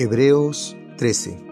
Hebreos 0.00 0.76
13. 0.98 1.44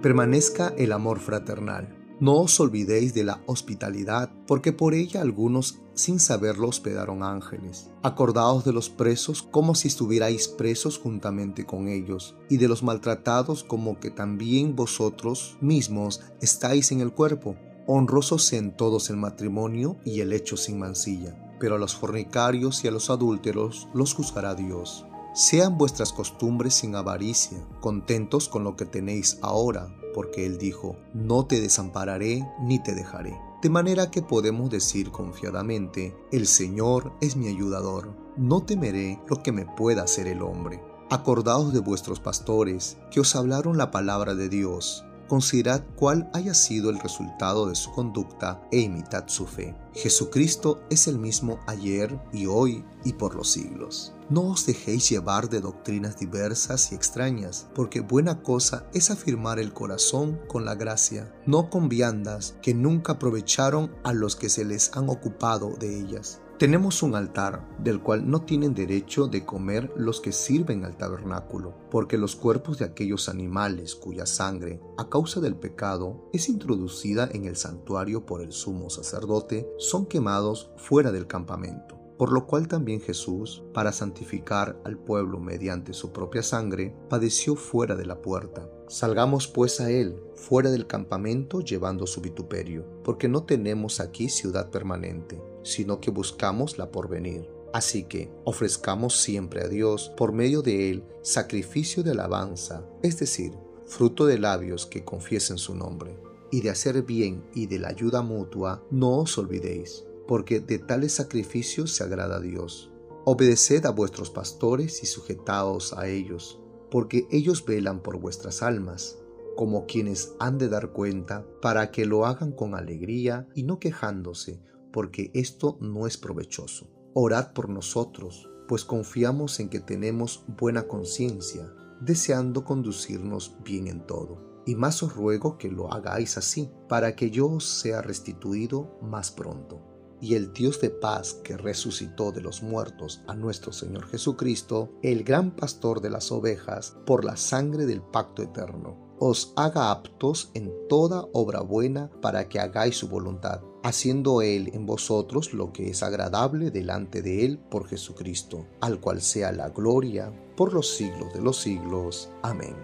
Permanezca 0.00 0.72
el 0.78 0.92
amor 0.92 1.18
fraternal. 1.18 1.92
No 2.20 2.34
os 2.34 2.60
olvidéis 2.60 3.14
de 3.14 3.24
la 3.24 3.42
hospitalidad, 3.46 4.30
porque 4.46 4.72
por 4.72 4.94
ella 4.94 5.22
algunos 5.22 5.80
sin 5.94 6.20
saberlo 6.20 6.68
hospedaron 6.68 7.24
ángeles. 7.24 7.90
Acordaos 8.04 8.64
de 8.64 8.72
los 8.72 8.90
presos 8.90 9.42
como 9.42 9.74
si 9.74 9.88
estuvierais 9.88 10.46
presos 10.46 11.00
juntamente 11.00 11.66
con 11.66 11.88
ellos, 11.88 12.36
y 12.48 12.58
de 12.58 12.68
los 12.68 12.84
maltratados 12.84 13.64
como 13.64 13.98
que 13.98 14.12
también 14.12 14.76
vosotros 14.76 15.58
mismos 15.60 16.20
estáis 16.40 16.92
en 16.92 17.00
el 17.00 17.10
cuerpo. 17.10 17.56
Honrosos 17.88 18.44
sean 18.44 18.76
todos 18.76 19.10
el 19.10 19.16
matrimonio 19.16 19.96
y 20.04 20.20
el 20.20 20.32
hecho 20.32 20.56
sin 20.56 20.78
mancilla, 20.78 21.36
pero 21.58 21.74
a 21.74 21.78
los 21.78 21.96
fornicarios 21.96 22.84
y 22.84 22.86
a 22.86 22.92
los 22.92 23.10
adúlteros 23.10 23.88
los 23.94 24.14
juzgará 24.14 24.54
Dios. 24.54 25.04
Sean 25.36 25.76
vuestras 25.76 26.14
costumbres 26.14 26.72
sin 26.72 26.94
avaricia, 26.94 27.58
contentos 27.82 28.48
con 28.48 28.64
lo 28.64 28.74
que 28.74 28.86
tenéis 28.86 29.38
ahora, 29.42 29.94
porque 30.14 30.46
Él 30.46 30.56
dijo, 30.56 30.96
no 31.12 31.44
te 31.44 31.60
desampararé 31.60 32.48
ni 32.62 32.82
te 32.82 32.94
dejaré. 32.94 33.38
De 33.60 33.68
manera 33.68 34.10
que 34.10 34.22
podemos 34.22 34.70
decir 34.70 35.10
confiadamente, 35.10 36.16
el 36.32 36.46
Señor 36.46 37.12
es 37.20 37.36
mi 37.36 37.48
ayudador, 37.48 38.16
no 38.38 38.62
temeré 38.62 39.20
lo 39.28 39.42
que 39.42 39.52
me 39.52 39.66
pueda 39.66 40.04
hacer 40.04 40.26
el 40.26 40.40
hombre. 40.40 40.82
Acordaos 41.10 41.74
de 41.74 41.80
vuestros 41.80 42.18
pastores, 42.18 42.96
que 43.10 43.20
os 43.20 43.36
hablaron 43.36 43.76
la 43.76 43.90
palabra 43.90 44.34
de 44.34 44.48
Dios, 44.48 45.04
considerad 45.26 45.84
cuál 45.96 46.30
haya 46.32 46.54
sido 46.54 46.90
el 46.90 46.98
resultado 46.98 47.68
de 47.68 47.74
su 47.74 47.92
conducta 47.92 48.62
e 48.70 48.80
imitad 48.80 49.24
su 49.28 49.46
fe. 49.46 49.74
Jesucristo 49.94 50.82
es 50.90 51.06
el 51.08 51.18
mismo 51.18 51.58
ayer 51.66 52.18
y 52.32 52.46
hoy 52.46 52.84
y 53.04 53.14
por 53.14 53.34
los 53.34 53.50
siglos. 53.50 54.12
No 54.28 54.42
os 54.42 54.66
dejéis 54.66 55.08
llevar 55.08 55.48
de 55.48 55.60
doctrinas 55.60 56.18
diversas 56.18 56.90
y 56.90 56.94
extrañas, 56.96 57.68
porque 57.74 58.00
buena 58.00 58.42
cosa 58.42 58.86
es 58.92 59.10
afirmar 59.10 59.58
el 59.58 59.72
corazón 59.72 60.40
con 60.48 60.64
la 60.64 60.74
gracia, 60.74 61.32
no 61.46 61.70
con 61.70 61.88
viandas 61.88 62.56
que 62.60 62.74
nunca 62.74 63.12
aprovecharon 63.12 63.94
a 64.02 64.12
los 64.12 64.34
que 64.34 64.48
se 64.48 64.64
les 64.64 64.96
han 64.96 65.08
ocupado 65.08 65.76
de 65.78 66.00
ellas 66.00 66.40
tenemos 66.58 67.02
un 67.02 67.14
altar 67.14 67.68
del 67.78 68.00
cual 68.00 68.30
no 68.30 68.42
tienen 68.42 68.72
derecho 68.72 69.26
de 69.26 69.44
comer 69.44 69.92
los 69.94 70.22
que 70.22 70.32
sirven 70.32 70.84
al 70.84 70.96
tabernáculo, 70.96 71.74
porque 71.90 72.16
los 72.16 72.34
cuerpos 72.34 72.78
de 72.78 72.86
aquellos 72.86 73.28
animales 73.28 73.94
cuya 73.94 74.24
sangre, 74.24 74.80
a 74.96 75.10
causa 75.10 75.40
del 75.40 75.56
pecado, 75.56 76.30
es 76.32 76.48
introducida 76.48 77.28
en 77.30 77.44
el 77.44 77.56
santuario 77.56 78.24
por 78.24 78.40
el 78.40 78.52
sumo 78.52 78.88
sacerdote, 78.88 79.68
son 79.76 80.06
quemados 80.06 80.70
fuera 80.76 81.12
del 81.12 81.26
campamento. 81.26 81.98
Por 82.16 82.32
lo 82.32 82.46
cual 82.46 82.66
también 82.66 83.02
Jesús, 83.02 83.62
para 83.74 83.92
santificar 83.92 84.80
al 84.86 84.96
pueblo 84.96 85.38
mediante 85.38 85.92
su 85.92 86.12
propia 86.12 86.42
sangre, 86.42 86.96
padeció 87.10 87.56
fuera 87.56 87.94
de 87.94 88.06
la 88.06 88.22
puerta. 88.22 88.70
Salgamos 88.88 89.46
pues 89.46 89.82
a 89.82 89.90
él, 89.90 90.18
fuera 90.34 90.70
del 90.70 90.86
campamento, 90.86 91.60
llevando 91.60 92.06
su 92.06 92.22
vituperio, 92.22 92.86
porque 93.04 93.28
no 93.28 93.42
tenemos 93.42 94.00
aquí 94.00 94.30
ciudad 94.30 94.70
permanente 94.70 95.42
sino 95.66 96.00
que 96.00 96.10
buscamos 96.10 96.78
la 96.78 96.90
porvenir. 96.90 97.50
Así 97.72 98.04
que 98.04 98.30
ofrezcamos 98.44 99.16
siempre 99.16 99.62
a 99.62 99.68
Dios 99.68 100.12
por 100.16 100.32
medio 100.32 100.62
de 100.62 100.90
él 100.90 101.04
sacrificio 101.22 102.02
de 102.02 102.12
alabanza, 102.12 102.88
es 103.02 103.18
decir, 103.18 103.52
fruto 103.84 104.24
de 104.26 104.38
labios 104.38 104.86
que 104.86 105.04
confiesen 105.04 105.58
su 105.58 105.74
nombre. 105.74 106.18
Y 106.50 106.60
de 106.60 106.70
hacer 106.70 107.02
bien 107.02 107.44
y 107.54 107.66
de 107.66 107.78
la 107.80 107.88
ayuda 107.88 108.22
mutua 108.22 108.82
no 108.90 109.18
os 109.18 109.36
olvidéis, 109.36 110.04
porque 110.28 110.60
de 110.60 110.78
tales 110.78 111.12
sacrificios 111.12 111.92
se 111.92 112.04
agrada 112.04 112.36
a 112.36 112.40
Dios. 112.40 112.90
Obedeced 113.24 113.84
a 113.84 113.90
vuestros 113.90 114.30
pastores 114.30 115.02
y 115.02 115.06
sujetaos 115.06 115.92
a 115.92 116.06
ellos, 116.06 116.60
porque 116.90 117.26
ellos 117.30 117.64
velan 117.66 118.00
por 118.00 118.18
vuestras 118.20 118.62
almas, 118.62 119.18
como 119.56 119.86
quienes 119.86 120.34
han 120.38 120.58
de 120.58 120.68
dar 120.68 120.92
cuenta, 120.92 121.44
para 121.60 121.90
que 121.90 122.06
lo 122.06 122.24
hagan 122.26 122.52
con 122.52 122.74
alegría 122.74 123.48
y 123.54 123.64
no 123.64 123.80
quejándose, 123.80 124.60
porque 124.96 125.30
esto 125.34 125.76
no 125.82 126.06
es 126.06 126.16
provechoso. 126.16 126.88
Orad 127.12 127.52
por 127.52 127.68
nosotros, 127.68 128.48
pues 128.66 128.82
confiamos 128.82 129.60
en 129.60 129.68
que 129.68 129.78
tenemos 129.78 130.46
buena 130.48 130.88
conciencia, 130.88 131.70
deseando 132.00 132.64
conducirnos 132.64 133.56
bien 133.62 133.88
en 133.88 134.06
todo. 134.06 134.62
Y 134.64 134.74
más 134.74 135.02
os 135.02 135.14
ruego 135.14 135.58
que 135.58 135.70
lo 135.70 135.92
hagáis 135.92 136.38
así, 136.38 136.70
para 136.88 137.14
que 137.14 137.30
yo 137.30 137.46
os 137.46 137.66
sea 137.66 138.00
restituido 138.00 138.98
más 139.02 139.30
pronto. 139.30 139.82
Y 140.22 140.34
el 140.34 140.54
Dios 140.54 140.80
de 140.80 140.88
paz 140.88 141.34
que 141.44 141.58
resucitó 141.58 142.32
de 142.32 142.40
los 142.40 142.62
muertos 142.62 143.20
a 143.26 143.34
nuestro 143.34 143.72
Señor 143.72 144.06
Jesucristo, 144.06 144.94
el 145.02 145.24
gran 145.24 145.54
pastor 145.56 146.00
de 146.00 146.08
las 146.08 146.32
ovejas, 146.32 146.96
por 147.04 147.26
la 147.26 147.36
sangre 147.36 147.84
del 147.84 148.00
pacto 148.00 148.42
eterno, 148.42 149.05
os 149.18 149.52
haga 149.56 149.90
aptos 149.90 150.50
en 150.54 150.72
toda 150.88 151.26
obra 151.32 151.60
buena 151.60 152.10
para 152.20 152.48
que 152.48 152.60
hagáis 152.60 152.96
su 152.96 153.08
voluntad, 153.08 153.60
haciendo 153.82 154.42
Él 154.42 154.70
en 154.74 154.86
vosotros 154.86 155.54
lo 155.54 155.72
que 155.72 155.90
es 155.90 156.02
agradable 156.02 156.70
delante 156.70 157.22
de 157.22 157.44
Él 157.44 157.58
por 157.58 157.88
Jesucristo, 157.88 158.66
al 158.80 159.00
cual 159.00 159.22
sea 159.22 159.52
la 159.52 159.70
gloria 159.70 160.32
por 160.56 160.72
los 160.72 160.96
siglos 160.96 161.32
de 161.32 161.40
los 161.40 161.60
siglos. 161.60 162.30
Amén. 162.42 162.76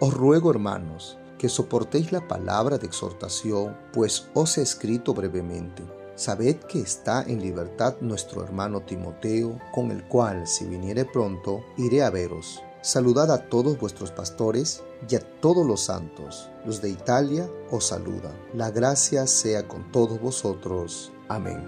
Os 0.00 0.14
ruego, 0.14 0.50
hermanos, 0.50 1.18
que 1.38 1.48
soportéis 1.48 2.12
la 2.12 2.26
palabra 2.28 2.78
de 2.78 2.86
exhortación, 2.86 3.76
pues 3.92 4.28
os 4.34 4.58
he 4.58 4.62
escrito 4.62 5.14
brevemente. 5.14 5.82
Sabed 6.16 6.56
que 6.56 6.80
está 6.80 7.22
en 7.22 7.40
libertad 7.40 7.96
nuestro 8.00 8.42
hermano 8.42 8.80
Timoteo, 8.82 9.58
con 9.72 9.92
el 9.92 10.04
cual, 10.08 10.48
si 10.48 10.66
viniere 10.66 11.04
pronto, 11.04 11.62
iré 11.76 12.02
a 12.02 12.10
veros 12.10 12.60
Saludad 12.80 13.32
a 13.32 13.48
todos 13.48 13.78
vuestros 13.78 14.12
pastores 14.12 14.82
y 15.08 15.16
a 15.16 15.20
todos 15.40 15.66
los 15.66 15.80
santos. 15.80 16.48
Los 16.64 16.80
de 16.80 16.90
Italia 16.90 17.48
os 17.70 17.88
saludan. 17.88 18.32
La 18.54 18.70
gracia 18.70 19.26
sea 19.26 19.66
con 19.66 19.90
todos 19.90 20.20
vosotros. 20.20 21.12
Amén. 21.28 21.62